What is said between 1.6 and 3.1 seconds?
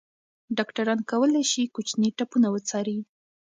کوچني ټپونه وڅاري.